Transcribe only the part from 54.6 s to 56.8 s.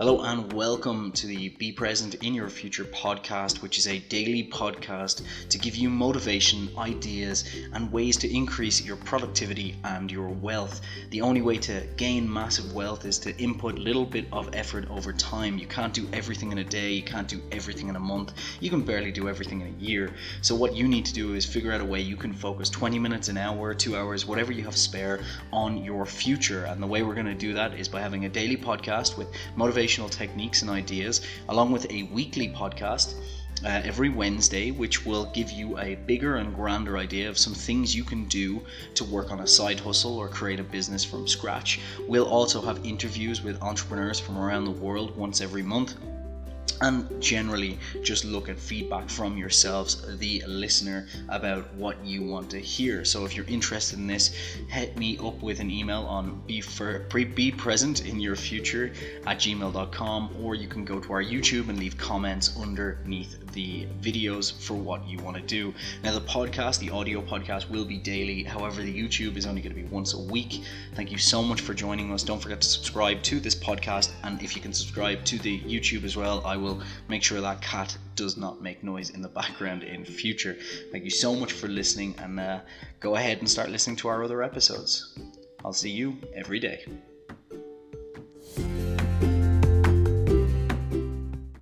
hit me up with an email on be,